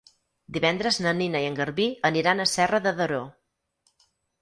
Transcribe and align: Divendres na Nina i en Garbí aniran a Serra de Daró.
Divendres 0.55 0.97
na 1.07 1.13
Nina 1.19 1.43
i 1.45 1.47
en 1.51 1.59
Garbí 1.61 1.87
aniran 2.11 2.41
a 2.41 2.51
Serra 2.57 2.83
de 2.89 2.97
Daró. 3.03 3.25